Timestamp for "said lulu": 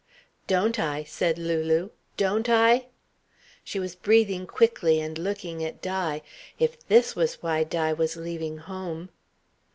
1.03-1.91